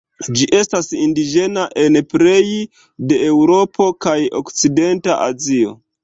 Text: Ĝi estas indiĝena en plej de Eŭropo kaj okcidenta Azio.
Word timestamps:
Ĝi 0.37 0.45
estas 0.59 0.87
indiĝena 1.01 1.65
en 1.81 1.99
plej 2.13 2.47
de 3.11 3.19
Eŭropo 3.25 3.87
kaj 4.05 4.15
okcidenta 4.39 5.19
Azio. 5.27 5.75